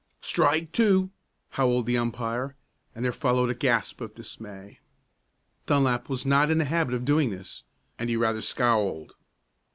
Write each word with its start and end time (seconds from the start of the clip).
"Strike 0.21 0.71
two!" 0.71 1.11
howled 1.51 1.85
the 1.85 1.95
umpire, 1.95 2.55
and 2.95 3.05
there 3.05 3.13
followed 3.13 3.51
a 3.51 3.53
gasp 3.53 4.01
of 4.01 4.15
dismay. 4.15 4.79
Dunlap 5.67 6.09
was 6.09 6.25
not 6.25 6.49
in 6.49 6.57
the 6.57 6.65
habit 6.65 6.95
of 6.95 7.05
doing 7.05 7.29
this, 7.29 7.61
and 7.99 8.09
he 8.09 8.15
rather 8.17 8.41
scowled. 8.41 9.13